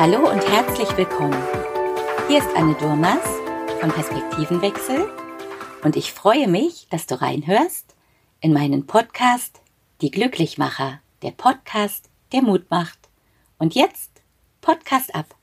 [0.00, 1.42] Hallo und herzlich willkommen.
[2.28, 3.18] Hier ist Anne Durmas
[3.80, 5.08] von Perspektivenwechsel
[5.82, 7.96] und ich freue mich, dass du reinhörst
[8.40, 9.60] in meinen Podcast
[10.00, 12.96] Die Glücklichmacher, der Podcast, der Mut macht.
[13.58, 14.22] Und jetzt
[14.60, 15.34] Podcast ab.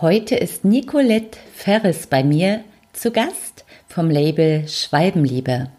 [0.00, 2.62] Heute ist Nicolette Ferris bei mir
[2.92, 5.72] zu Gast vom Label Schwalbenliebe.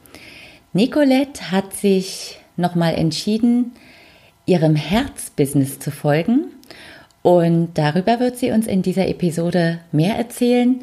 [0.73, 3.75] Nicolette hat sich nochmal entschieden,
[4.45, 6.51] ihrem Herzbusiness zu folgen
[7.27, 10.81] und darüber wird sie uns in dieser Episode mehr erzählen.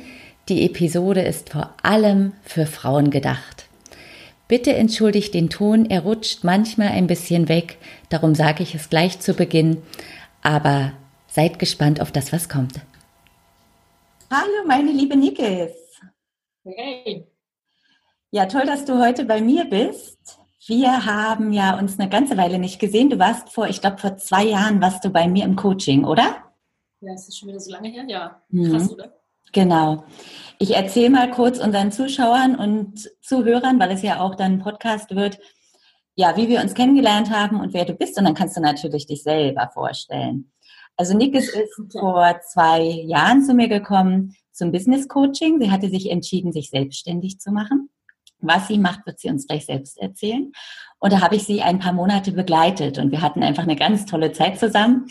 [0.51, 3.65] Die Episode ist vor allem für Frauen gedacht.
[4.47, 7.79] Bitte entschuldigt den Ton, er rutscht manchmal ein bisschen weg,
[8.11, 9.79] darum sage ich es gleich zu Beginn,
[10.43, 10.93] aber
[11.29, 12.75] seid gespannt auf das, was kommt.
[14.31, 15.73] Hallo, meine liebe Nikes.
[16.63, 17.27] Hey.
[18.33, 20.44] Ja, toll, dass du heute bei mir bist.
[20.67, 23.11] Wir haben ja uns eine ganze Weile nicht gesehen.
[23.11, 26.37] Du warst vor, ich glaube, vor zwei Jahren warst du bei mir im Coaching, oder?
[27.01, 28.05] Ja, ist das schon wieder so lange her?
[28.09, 28.71] Ja, mhm.
[28.71, 29.13] krass, oder?
[29.53, 30.05] Genau.
[30.59, 35.15] Ich erzähle mal kurz unseren Zuschauern und Zuhörern, weil es ja auch dann ein Podcast
[35.15, 35.39] wird,
[36.15, 38.17] ja, wie wir uns kennengelernt haben und wer du bist.
[38.17, 40.51] Und dann kannst du natürlich dich selber vorstellen.
[40.97, 41.89] Also Nikes ist okay.
[42.01, 45.61] vor zwei Jahren zu mir gekommen zum Business Coaching.
[45.61, 47.91] Sie hatte sich entschieden, sich selbstständig zu machen.
[48.47, 50.53] Was sie macht, wird sie uns gleich selbst erzählen.
[50.99, 54.07] Und da habe ich sie ein paar Monate begleitet und wir hatten einfach eine ganz
[54.07, 55.07] tolle Zeit zusammen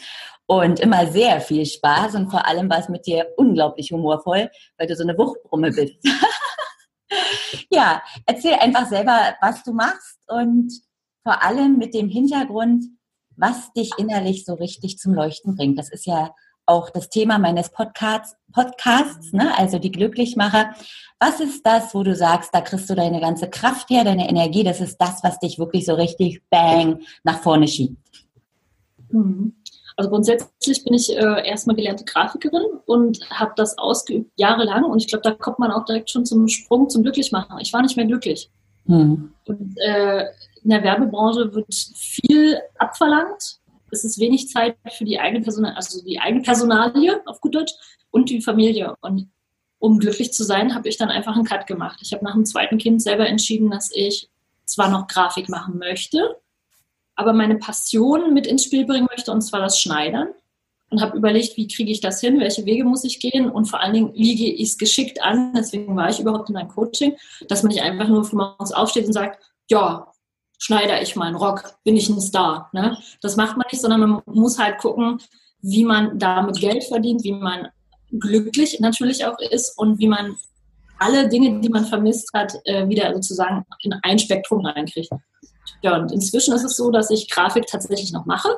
[0.46, 4.88] und immer sehr viel Spaß und vor allem war es mit dir unglaublich humorvoll, weil
[4.88, 5.98] du so eine Wuchtbrumme bist.
[7.70, 10.72] ja, erzähl einfach selber, was du machst und
[11.24, 12.86] vor allem mit dem Hintergrund,
[13.36, 15.80] was dich innerlich so richtig zum Leuchten bringt.
[15.80, 19.58] Das ist ja auch das Thema meines Podcasts, Podcasts ne?
[19.58, 20.74] also die Glücklichmacher.
[21.20, 24.64] Was ist das, wo du sagst, da kriegst du deine ganze Kraft her, deine Energie,
[24.64, 27.98] das ist das, was dich wirklich so richtig bang nach vorne schiebt?
[29.10, 29.56] Mhm.
[29.96, 35.08] Also grundsätzlich bin ich äh, erstmal gelernte Grafikerin und habe das ausgeübt jahrelang und ich
[35.08, 37.60] glaube, da kommt man auch direkt schon zum Sprung zum Glücklichmachen.
[37.60, 38.50] Ich war nicht mehr glücklich.
[38.86, 39.34] Mhm.
[39.46, 40.26] Und äh,
[40.64, 43.60] in der Werbebranche wird viel abverlangt
[43.94, 47.74] es ist wenig Zeit für die eigene Person, also die eigene Personalie auf gut Deutsch
[48.12, 48.96] und die Familie.
[49.02, 49.30] Und
[49.80, 52.00] um glücklich zu sein, habe ich dann einfach einen Cut gemacht.
[52.02, 54.30] Ich habe nach dem zweiten Kind selber entschieden, dass ich
[54.66, 56.38] zwar noch Grafik machen möchte,
[57.16, 60.30] aber meine Passion mit ins Spiel bringen möchte, und zwar das Schneidern.
[60.90, 63.80] Und habe überlegt, wie kriege ich das hin, welche Wege muss ich gehen und vor
[63.80, 67.16] allen Dingen, wie gehe ich es geschickt an, deswegen war ich überhaupt in einem Coaching,
[67.48, 70.13] dass man nicht einfach nur von morgens aufsteht und sagt, ja,
[70.64, 72.70] schneide ich meinen Rock, bin ich ein Star.
[72.72, 72.98] Ne?
[73.22, 75.20] Das macht man nicht, sondern man muss halt gucken,
[75.62, 77.68] wie man damit Geld verdient, wie man
[78.12, 80.38] glücklich natürlich auch ist und wie man
[81.00, 85.12] alle Dinge, die man vermisst hat, äh, wieder sozusagen in ein Spektrum reinkriegt.
[85.82, 88.58] Ja, und inzwischen ist es so, dass ich Grafik tatsächlich noch mache,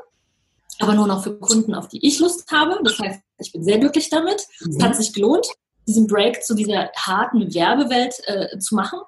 [0.79, 2.79] aber nur noch für Kunden, auf die ich Lust habe.
[2.83, 4.45] Das heißt, ich bin sehr glücklich damit.
[4.59, 5.47] Es hat sich gelohnt,
[5.87, 8.99] diesen Break zu dieser harten Werbewelt äh, zu machen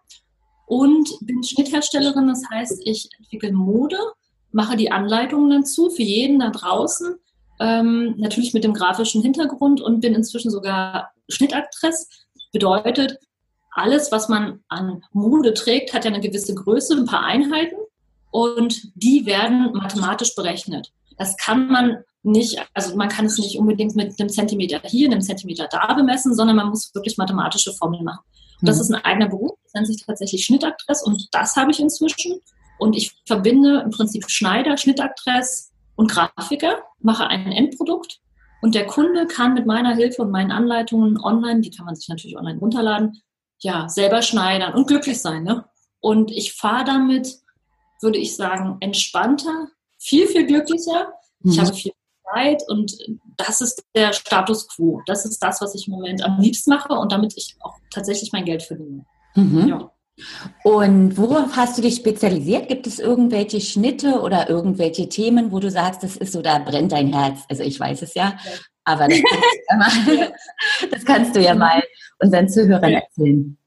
[0.67, 2.27] und bin Schnittherstellerin.
[2.27, 3.97] Das heißt, ich entwickle Mode,
[4.51, 7.15] mache die Anleitungen dazu für jeden da draußen,
[7.59, 12.09] ähm, natürlich mit dem grafischen Hintergrund und bin inzwischen sogar Schnittaktress.
[12.51, 13.17] Bedeutet,
[13.71, 17.77] alles, was man an Mode trägt, hat ja eine gewisse Größe, ein paar Einheiten
[18.31, 20.91] und die werden mathematisch berechnet.
[21.17, 25.21] Das kann man nicht, also man kann es nicht unbedingt mit einem Zentimeter hier, einem
[25.21, 28.23] Zentimeter da bemessen, sondern man muss wirklich mathematische Formeln machen.
[28.59, 28.81] Und das mhm.
[28.81, 32.39] ist ein eigener Beruf, das nennt sich tatsächlich Schnittaktress und das habe ich inzwischen.
[32.79, 38.19] Und ich verbinde im Prinzip Schneider, Schnittaktress und Grafiker, mache ein Endprodukt
[38.61, 42.07] und der Kunde kann mit meiner Hilfe und meinen Anleitungen online, die kann man sich
[42.07, 43.21] natürlich online runterladen,
[43.59, 45.43] ja, selber schneidern und glücklich sein.
[45.43, 45.65] Ne?
[45.99, 47.39] Und ich fahre damit,
[48.01, 49.67] würde ich sagen, entspannter,
[49.97, 51.13] viel, viel glücklicher.
[51.39, 51.51] Mhm.
[51.51, 51.91] Ich habe viel
[52.33, 52.97] Zeit und
[53.37, 55.01] das ist der Status quo.
[55.05, 58.31] Das ist das, was ich im Moment am liebsten mache und damit ich auch tatsächlich
[58.31, 59.05] mein Geld verdiene.
[59.37, 59.67] Mhm.
[59.67, 59.91] Ja.
[60.63, 62.67] Und worauf hast du dich spezialisiert?
[62.67, 66.91] Gibt es irgendwelche Schnitte oder irgendwelche Themen, wo du sagst, das ist so, da brennt
[66.91, 67.41] dein Herz?
[67.49, 68.35] Also ich weiß es ja,
[68.83, 70.33] aber das kannst du ja mal,
[70.91, 71.83] das kannst du ja mal
[72.19, 73.57] unseren Zuhörern erzählen.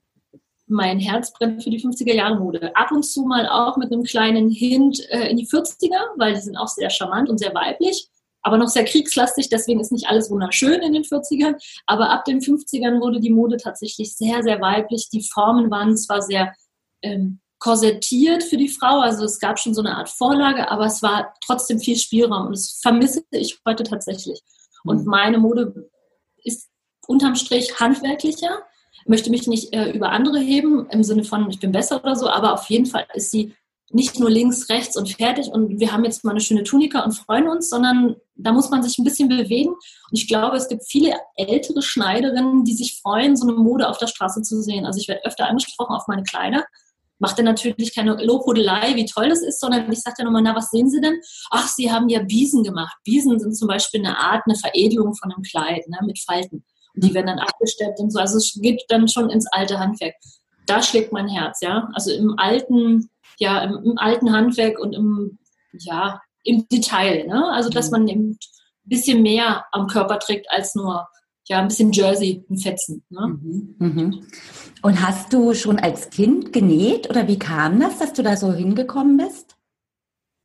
[0.67, 2.75] Mein Herz brennt für die 50er Jahre Mode.
[2.75, 6.41] Ab und zu mal auch mit einem kleinen Hint äh, in die 40er, weil die
[6.41, 8.10] sind auch sehr charmant und sehr weiblich
[8.43, 11.57] aber noch sehr kriegslastig, deswegen ist nicht alles wunderschön in den 40ern.
[11.87, 15.09] Aber ab den 50ern wurde die Mode tatsächlich sehr, sehr weiblich.
[15.13, 16.55] Die Formen waren zwar sehr
[17.03, 21.03] ähm, korsettiert für die Frau, also es gab schon so eine Art Vorlage, aber es
[21.03, 24.41] war trotzdem viel Spielraum und das vermisse ich heute tatsächlich.
[24.83, 25.11] Und mhm.
[25.11, 25.91] meine Mode
[26.43, 26.71] ist
[27.07, 28.63] unterm Strich handwerklicher,
[29.07, 32.29] möchte mich nicht äh, über andere heben im Sinne von, ich bin besser oder so,
[32.29, 33.55] aber auf jeden Fall ist sie
[33.93, 37.13] nicht nur links, rechts und fertig und wir haben jetzt mal eine schöne Tunika und
[37.13, 39.71] freuen uns, sondern da muss man sich ein bisschen bewegen.
[39.71, 43.99] Und ich glaube, es gibt viele ältere Schneiderinnen, die sich freuen, so eine Mode auf
[43.99, 44.87] der Straße zu sehen.
[44.87, 46.65] Also ich werde öfter angesprochen auf meine Kleider.
[47.19, 50.57] Macht dann natürlich keine Lobhudelei, wie toll das ist, sondern ich sage dann nochmal, na,
[50.57, 51.21] was sehen Sie denn?
[51.51, 52.97] Ach, Sie haben ja Biesen gemacht.
[53.05, 56.65] Biesen sind zum Beispiel eine Art, eine Veredelung von einem Kleid ne, mit Falten.
[56.95, 58.21] Und die werden dann abgesteppt und so.
[58.21, 60.15] Also es geht dann schon ins alte Handwerk.
[60.67, 61.89] Da schlägt mein Herz, ja.
[61.95, 63.11] Also im alten,
[63.41, 65.39] ja, im, im alten Handwerk und im,
[65.73, 67.27] ja, im Detail.
[67.27, 67.51] Ne?
[67.53, 67.99] Also dass mhm.
[67.99, 68.39] man ein
[68.85, 71.09] bisschen mehr am Körper trägt als nur
[71.49, 73.03] ja, ein bisschen Jersey, ein Fetzen.
[73.09, 73.27] Ne?
[73.27, 73.75] Mhm.
[73.79, 74.27] Mhm.
[74.83, 78.53] Und hast du schon als Kind genäht oder wie kam das, dass du da so
[78.53, 79.57] hingekommen bist?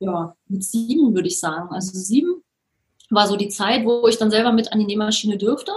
[0.00, 1.72] Ja, mit sieben würde ich sagen.
[1.72, 2.42] Also sieben
[3.10, 5.72] war so die Zeit, wo ich dann selber mit an die Nähmaschine dürfte.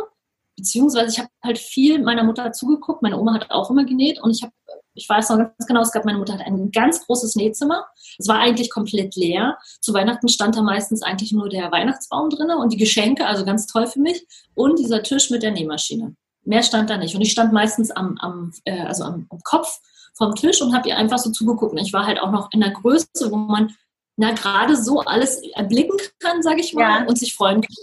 [0.58, 3.02] Beziehungsweise ich habe halt viel meiner Mutter zugeguckt.
[3.02, 4.54] Meine Oma hat auch immer genäht und ich habe
[4.94, 7.88] ich weiß noch ganz genau, es gab, meine Mutter hat ein ganz großes Nähzimmer.
[8.18, 9.58] Es war eigentlich komplett leer.
[9.82, 13.68] Zu Weihnachten stand da meistens eigentlich nur der Weihnachtsbaum drin und die Geschenke, also ganz
[13.68, 14.26] toll für mich.
[14.56, 16.16] Und dieser Tisch mit der Nähmaschine.
[16.44, 17.16] Mehr stand da nicht.
[17.16, 19.80] Und ich stand meistens am, am, äh, also am, am Kopf
[20.16, 21.72] vom Tisch und habe ihr einfach so zugeguckt.
[21.74, 23.76] Und ich war halt auch noch in der Größe, wo man
[24.18, 27.08] na gerade so alles erblicken kann, sage ich mal, ja.
[27.08, 27.76] und sich freuen kann.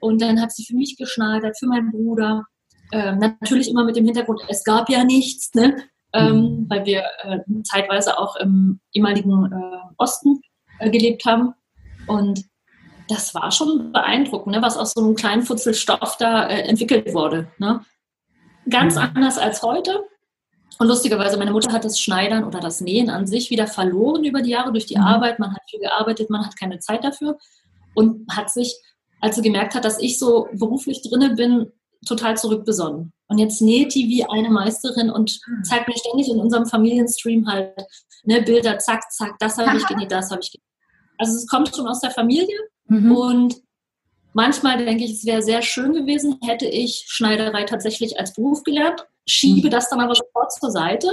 [0.00, 2.46] Und dann hat sie für mich geschneidert, für meinen Bruder.
[2.92, 5.52] Ähm, natürlich immer mit dem Hintergrund, es gab ja nichts.
[5.54, 5.76] Ne?
[6.14, 6.66] Ähm, mhm.
[6.70, 10.40] weil wir äh, zeitweise auch im ehemaligen äh, Osten
[10.78, 11.54] äh, gelebt haben.
[12.06, 12.44] Und
[13.08, 17.12] das war schon beeindruckend, ne, was aus so einem kleinen Futzel Stoff da äh, entwickelt
[17.12, 17.48] wurde.
[17.58, 17.80] Ne?
[18.70, 19.10] Ganz mhm.
[19.14, 20.04] anders als heute.
[20.78, 24.42] Und lustigerweise, meine Mutter hat das Schneidern oder das Nähen an sich wieder verloren über
[24.42, 25.04] die Jahre durch die mhm.
[25.04, 25.38] Arbeit.
[25.38, 27.38] Man hat viel gearbeitet, man hat keine Zeit dafür
[27.94, 28.74] und hat sich,
[29.20, 31.72] als sie gemerkt hat, dass ich so beruflich drinne bin,
[32.06, 33.12] total zurückbesonnen.
[33.26, 35.64] Und jetzt näht die wie eine Meisterin und hm.
[35.64, 37.74] zeigt mir ständig in unserem Familienstream halt
[38.24, 40.64] ne, Bilder, zack, zack, das habe ich genäht, das habe ich genäht.
[41.18, 43.12] Also es kommt schon aus der Familie mhm.
[43.12, 43.54] und
[44.32, 49.06] manchmal denke ich, es wäre sehr schön gewesen, hätte ich Schneiderei tatsächlich als Beruf gelernt,
[49.26, 49.70] schiebe mhm.
[49.70, 51.08] das dann aber sofort zur Seite.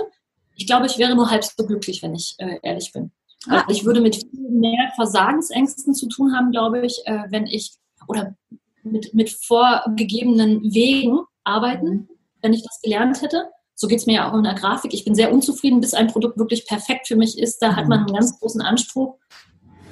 [0.55, 3.11] Ich glaube, ich wäre nur halb so glücklich, wenn ich äh, ehrlich bin.
[3.47, 7.73] Also ich würde mit viel mehr Versagensängsten zu tun haben, glaube ich, äh, wenn ich
[8.07, 8.35] oder
[8.83, 12.09] mit, mit vorgegebenen Wegen arbeiten, mhm.
[12.41, 13.49] wenn ich das gelernt hätte.
[13.75, 14.93] So geht es mir ja auch in der Grafik.
[14.93, 17.59] Ich bin sehr unzufrieden, bis ein Produkt wirklich perfekt für mich ist.
[17.59, 19.17] Da hat man einen ganz großen Anspruch.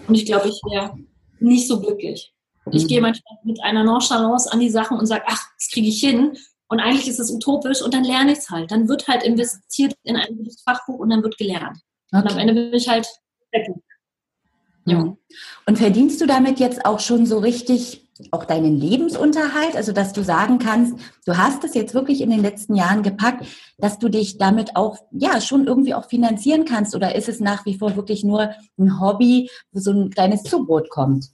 [0.08, 0.96] Und ich glaube, ich wäre
[1.40, 2.34] nicht so glücklich.
[2.72, 6.00] Ich gehe manchmal mit einer Nonchalance an die Sachen und sage, ach, das kriege ich
[6.00, 6.38] hin.
[6.68, 8.70] Und eigentlich ist es utopisch und dann lerne ich es halt.
[8.70, 11.80] Dann wird halt investiert in ein gutes Fachbuch und dann wird gelernt.
[12.12, 12.22] Okay.
[12.22, 13.08] Und am Ende bin ich halt
[13.52, 13.74] happy.
[14.86, 15.16] Ja.
[15.66, 17.99] Und verdienst du damit jetzt auch schon so richtig
[18.32, 20.96] auch deinen Lebensunterhalt, also dass du sagen kannst,
[21.26, 23.46] du hast es jetzt wirklich in den letzten Jahren gepackt,
[23.78, 27.66] dass du dich damit auch, ja, schon irgendwie auch finanzieren kannst oder ist es nach
[27.66, 31.28] wie vor wirklich nur ein Hobby, wo so ein kleines Zubrot kommt?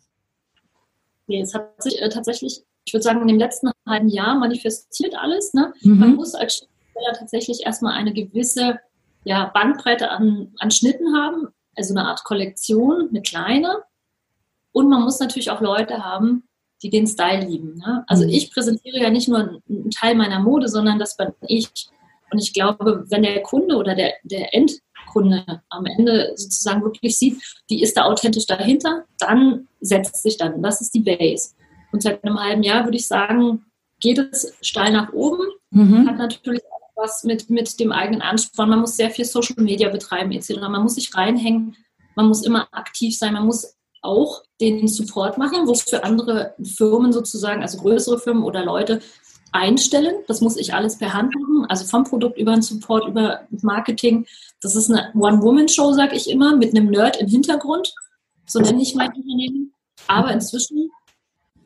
[1.28, 5.16] Nee, es hat sich äh, tatsächlich, ich würde sagen, in dem letzten halben Jahr manifestiert
[5.16, 5.54] alles.
[5.54, 5.74] Ne?
[5.82, 6.00] Mhm.
[6.00, 8.80] Man muss als Schriftsteller tatsächlich erstmal eine gewisse
[9.24, 13.84] ja, Bandbreite an, an Schnitten haben, also eine Art Kollektion, eine kleine.
[14.72, 16.44] Und man muss natürlich auch Leute haben,
[16.82, 17.76] die den Style lieben.
[17.76, 18.04] Ne?
[18.08, 18.30] Also mhm.
[18.30, 21.70] ich präsentiere ja nicht nur einen Teil meiner Mode, sondern das bin ich.
[22.32, 27.42] Und ich glaube, wenn der Kunde oder der, der Endkunde am Ende sozusagen wirklich sieht,
[27.70, 30.62] die ist da authentisch dahinter, dann setzt sich dann.
[30.62, 31.52] Das ist die Base.
[31.92, 33.66] Und seit einem halben Jahr würde ich sagen,
[34.00, 35.48] geht es steil nach oben.
[35.72, 36.08] Mhm.
[36.08, 38.70] Hat natürlich auch was mit, mit dem eigenen Ansporn.
[38.70, 40.58] Man muss sehr viel Social Media betreiben etc.
[40.62, 41.76] Man muss sich reinhängen.
[42.16, 43.34] Man muss immer aktiv sein.
[43.34, 49.02] Man muss auch den Support machen, wofür andere Firmen sozusagen, also größere Firmen oder Leute
[49.52, 50.16] einstellen.
[50.28, 54.26] Das muss ich alles per Hand machen, also vom Produkt über den Support, über Marketing.
[54.62, 57.94] Das ist eine One-Woman-Show, sage ich immer, mit einem Nerd im Hintergrund.
[58.46, 59.74] So nenne ich mein Unternehmen.
[60.08, 60.90] Aber inzwischen,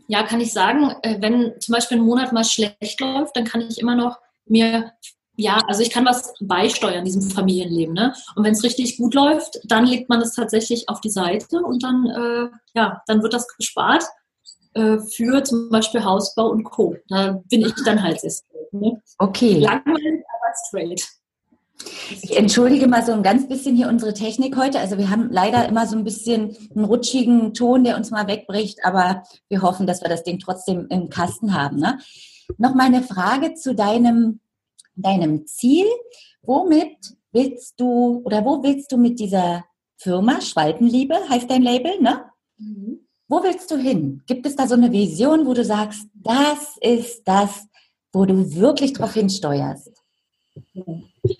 [0.07, 3.61] ja, kann ich sagen, äh, wenn zum Beispiel ein Monat mal schlecht läuft, dann kann
[3.61, 4.93] ich immer noch mir
[5.39, 7.93] ja, also ich kann was beisteuern diesem Familienleben.
[7.93, 8.13] Ne?
[8.35, 11.81] Und wenn es richtig gut läuft, dann legt man es tatsächlich auf die Seite und
[11.81, 14.03] dann, äh, ja, dann wird das gespart
[14.73, 16.97] äh, für zum Beispiel Hausbau und Co.
[17.07, 18.33] Da bin ich dann halt sehr
[18.73, 19.01] ne?
[19.17, 19.59] Okay.
[19.59, 21.07] Langweilig, aber straight.
[22.21, 24.79] Ich entschuldige mal so ein ganz bisschen hier unsere Technik heute.
[24.79, 28.83] Also wir haben leider immer so ein bisschen einen rutschigen Ton, der uns mal wegbricht,
[28.83, 31.77] aber wir hoffen, dass wir das Ding trotzdem im Kasten haben.
[31.77, 31.97] Ne?
[32.57, 34.41] Noch mal eine Frage zu deinem
[35.01, 35.85] deinem Ziel.
[36.41, 36.97] Womit
[37.31, 39.65] willst du oder wo willst du mit dieser
[39.97, 42.25] Firma, Schwalbenliebe heißt dein Label, ne?
[42.57, 43.05] Mhm.
[43.27, 44.23] Wo willst du hin?
[44.25, 47.67] Gibt es da so eine Vision, wo du sagst, das ist das,
[48.11, 49.91] wo du wirklich drauf hinsteuerst?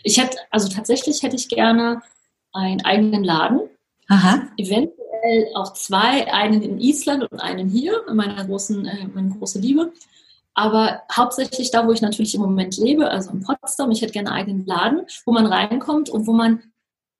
[0.04, 2.02] Ich hätte, also tatsächlich hätte ich gerne
[2.54, 3.62] einen eigenen Laden.
[4.08, 4.48] Aha.
[4.58, 9.60] Eventuell auch zwei, einen in Island und einen hier, in meiner großen, äh, meine große
[9.60, 9.92] Liebe.
[10.60, 14.30] Aber hauptsächlich da, wo ich natürlich im Moment lebe, also in Potsdam, ich hätte gerne
[14.30, 16.62] einen eigenen Laden, wo man reinkommt und wo man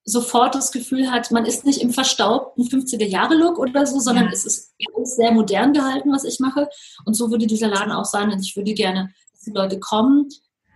[0.04, 4.32] sofort das Gefühl hat, man ist nicht im verstaubten 50er-Jahre-Look oder so, sondern ja.
[4.34, 6.68] es ist sehr modern gehalten, was ich mache.
[7.06, 8.30] Und so würde dieser Laden auch sein.
[8.30, 10.28] Und ich würde gerne, dass die Leute kommen,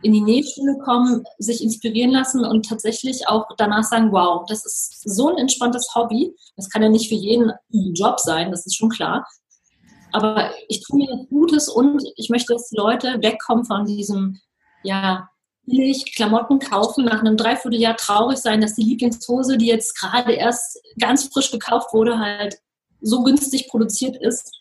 [0.01, 5.01] in die Nähschule kommen, sich inspirieren lassen und tatsächlich auch danach sagen, wow, das ist
[5.03, 6.33] so ein entspanntes Hobby.
[6.55, 9.27] Das kann ja nicht für jeden ein Job sein, das ist schon klar.
[10.13, 14.39] Aber ich tue mir Gutes und ich möchte, dass die Leute wegkommen von diesem,
[14.83, 15.29] ja,
[15.65, 20.79] billig Klamotten kaufen, nach einem Dreivierteljahr traurig sein, dass die Lieblingshose, die jetzt gerade erst
[20.99, 22.57] ganz frisch gekauft wurde, halt
[23.01, 24.51] so günstig produziert ist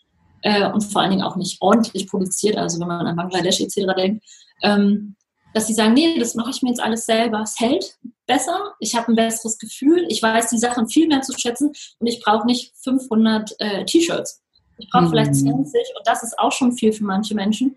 [0.41, 3.93] äh, und vor allen Dingen auch nicht ordentlich produziert, also wenn man an Bangladesch etc.
[3.97, 4.25] denkt,
[4.61, 5.15] ähm,
[5.53, 7.41] dass sie sagen, nee, das mache ich mir jetzt alles selber.
[7.41, 11.37] Es hält besser, ich habe ein besseres Gefühl, ich weiß die Sachen viel mehr zu
[11.37, 14.42] schätzen und ich brauche nicht 500 äh, T-Shirts.
[14.77, 15.09] Ich brauche mhm.
[15.09, 15.53] vielleicht 20
[15.97, 17.75] und das ist auch schon viel für manche Menschen.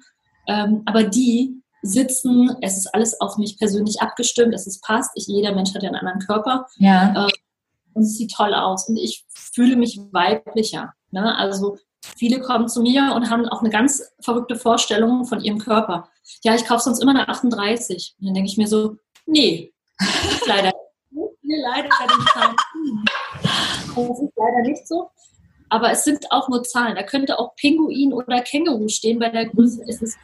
[0.49, 5.11] Ähm, aber die sitzen, es ist alles auf mich persönlich abgestimmt, es ist passt.
[5.15, 6.67] Ich, jeder Mensch hat ja einen anderen Körper.
[6.79, 7.27] Ja.
[7.27, 7.31] Ähm,
[7.95, 10.93] und es sieht toll aus und ich fühle mich weiblicher.
[11.11, 11.35] Ne?
[11.37, 11.79] Also
[12.17, 16.09] viele kommen zu mir und haben auch eine ganz verrückte Vorstellung von ihrem Körper.
[16.45, 18.17] Ja, ich kaufe sonst immer eine 38.
[18.19, 19.73] Und dann denke ich mir so, nee,
[20.47, 20.73] leider.
[21.11, 21.89] nee, leider
[23.97, 25.11] Das ist leider nicht so.
[25.69, 26.95] Aber es sind auch nur Zahlen.
[26.95, 29.19] Da könnte auch Pinguin oder Känguru stehen.
[29.19, 30.17] Bei der Größe ist es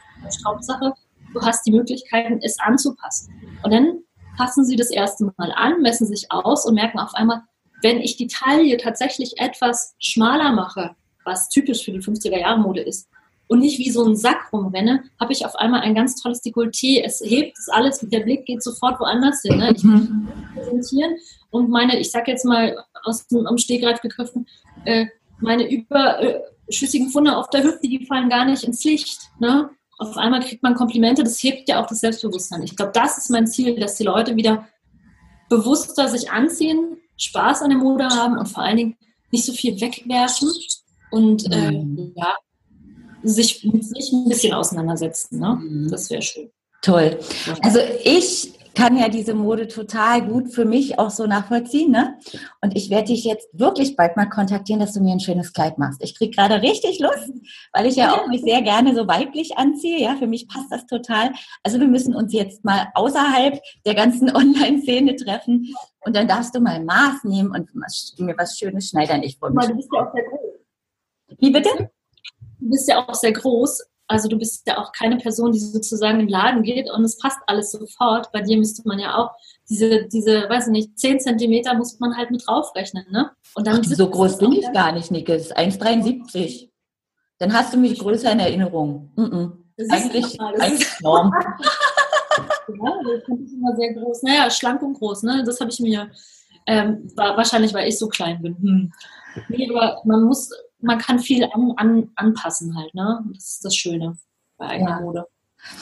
[0.45, 0.93] Hauptsache,
[1.33, 3.33] du hast die Möglichkeiten, es anzupassen.
[3.63, 3.99] Und dann
[4.37, 7.41] passen sie das erste Mal an, messen sich aus und merken auf einmal,
[7.81, 10.95] wenn ich die Taille tatsächlich etwas schmaler mache,
[11.25, 13.09] was typisch für die 50er-Jahre-Mode ist,
[13.47, 17.03] und nicht wie so ein Sack rumrenne, habe ich auf einmal ein ganz tolles Dekolleté.
[17.03, 19.57] Es hebt es alles, der Blick geht sofort woanders hin.
[19.57, 19.73] Ne?
[19.75, 20.27] Ich mhm.
[20.55, 21.17] präsentieren
[21.51, 24.47] und meine, ich sage jetzt mal aus dem am Stegreif gegriffen,
[24.85, 25.07] äh,
[25.39, 29.19] meine überschüssigen Funde auf der Hüfte, die fallen gar nicht ins Licht.
[29.39, 29.69] Ne?
[29.97, 32.63] Auf einmal kriegt man Komplimente, das hebt ja auch das Selbstbewusstsein.
[32.63, 34.67] Ich glaube, das ist mein Ziel, dass die Leute wieder
[35.49, 38.97] bewusster sich anziehen, Spaß an der Mode haben und vor allen Dingen
[39.31, 40.49] nicht so viel wegwerfen
[41.11, 42.13] und äh, mhm.
[42.15, 42.35] ja,
[43.23, 45.39] sich mit sich ein bisschen auseinandersetzen.
[45.39, 45.59] Ne?
[45.61, 45.89] Mhm.
[45.89, 46.49] Das wäre schön.
[46.81, 47.17] Toll.
[47.61, 51.91] Also ich kann ja diese Mode total gut für mich auch so nachvollziehen.
[51.91, 52.17] Ne?
[52.61, 55.77] Und ich werde dich jetzt wirklich bald mal kontaktieren, dass du mir ein schönes Kleid
[55.77, 56.03] machst.
[56.03, 57.31] Ich kriege gerade richtig Lust,
[57.71, 59.99] weil ich ja auch mich sehr gerne so weiblich anziehe.
[59.99, 61.31] Ja, für mich passt das total.
[61.63, 66.59] Also wir müssen uns jetzt mal außerhalb der ganzen Online-Szene treffen und dann darfst du
[66.59, 67.69] mal Maß nehmen und
[68.19, 69.23] mir was Schönes schneidern.
[69.23, 69.65] Ich freue mich.
[69.67, 70.39] Du bist ja auch sehr groß.
[71.39, 71.69] Wie bitte?
[72.59, 73.83] Du bist ja auch sehr groß.
[74.07, 77.17] Also du bist ja auch keine Person, die sozusagen in den Laden geht und es
[77.17, 78.31] passt alles sofort.
[78.31, 79.31] Bei dir müsste man ja auch
[79.69, 83.31] diese, diese, weiß ich nicht, 10 Zentimeter muss man halt mit draufrechnen, ne?
[83.55, 85.27] Und dann Ach, so groß bin ich gar nicht, Nike.
[85.27, 86.69] Das ist 1,73.
[87.39, 89.11] Dann hast du mich größer in Erinnerung.
[89.15, 89.51] Mm -mm.
[89.89, 91.33] Eigentlich, eigentlich Norm.
[91.33, 94.23] ja, das finde ich immer sehr groß.
[94.23, 95.43] Naja, schlank und groß, ne?
[95.45, 96.11] Das habe ich mir,
[96.67, 98.57] ähm, wahrscheinlich, weil ich so klein bin.
[98.57, 98.93] Hm.
[99.49, 100.51] Nee, aber man muss
[100.83, 103.23] man kann viel an, an, anpassen halt, ne?
[103.33, 104.17] Das ist das Schöne
[104.57, 105.01] bei eigener ja.
[105.01, 105.27] Mode.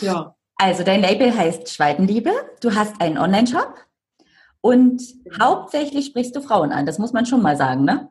[0.01, 0.36] Ja.
[0.58, 2.31] Also dein Label heißt Schweidenliebe,
[2.62, 3.74] du hast einen Online-Shop
[4.62, 5.39] und ja.
[5.41, 8.10] hauptsächlich sprichst du Frauen an, das muss man schon mal sagen, ne?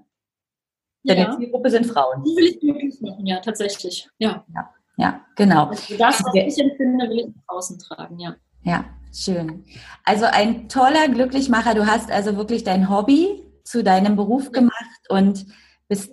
[1.05, 1.37] Deine ja.
[1.37, 2.23] Zielgruppe sind Frauen.
[2.25, 4.09] Die will ich möglich machen, ja, tatsächlich.
[4.19, 5.67] Ja, ja, ja genau.
[5.67, 8.37] Also das, was ich empfinde, will ich außen tragen, ja.
[8.63, 9.65] Ja, schön.
[10.05, 11.75] Also ein toller Glücklichmacher.
[11.75, 14.75] Du hast also wirklich dein Hobby zu deinem Beruf gemacht
[15.09, 15.47] und
[15.89, 16.13] bist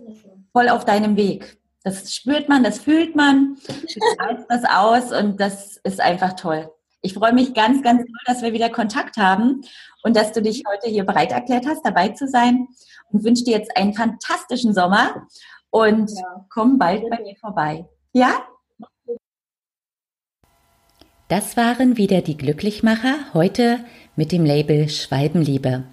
[0.58, 1.60] voll auf deinem Weg.
[1.84, 6.72] Das spürt man, das fühlt man, du das aus und das ist einfach toll.
[7.02, 9.62] Ich freue mich ganz, ganz doll, dass wir wieder Kontakt haben
[10.02, 12.70] und dass du dich heute hier bereit erklärt hast, dabei zu sein
[13.12, 15.28] und wünsche dir jetzt einen fantastischen Sommer
[15.70, 16.46] und ja.
[16.50, 17.86] komm bald bei mir vorbei.
[18.14, 18.44] Ja?
[21.28, 23.86] Das waren wieder die Glücklichmacher, heute
[24.16, 25.84] mit dem Label Schwalbenliebe.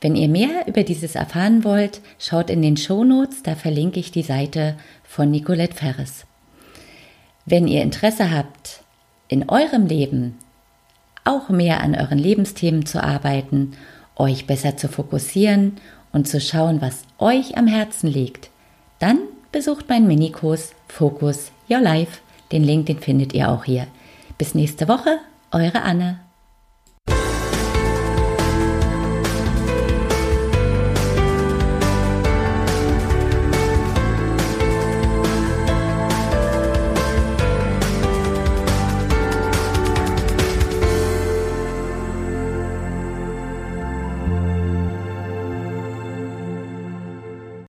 [0.00, 4.22] Wenn ihr mehr über dieses erfahren wollt, schaut in den Shownotes, da verlinke ich die
[4.22, 6.24] Seite von Nicolette Ferres.
[7.46, 8.82] Wenn ihr Interesse habt,
[9.26, 10.38] in eurem Leben
[11.24, 13.72] auch mehr an euren Lebensthemen zu arbeiten,
[14.16, 15.76] euch besser zu fokussieren
[16.12, 18.50] und zu schauen, was euch am Herzen liegt,
[18.98, 19.18] dann
[19.52, 22.20] besucht meinen Minikurs Focus Your Life.
[22.52, 23.86] Den Link, den findet ihr auch hier.
[24.38, 25.18] Bis nächste Woche,
[25.50, 26.20] eure Anne.